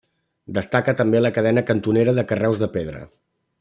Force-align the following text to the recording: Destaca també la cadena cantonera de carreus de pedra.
Destaca 0.57 0.95
també 1.03 1.21
la 1.21 1.33
cadena 1.37 1.65
cantonera 1.69 2.19
de 2.21 2.27
carreus 2.35 2.65
de 2.67 2.75
pedra. 2.79 3.09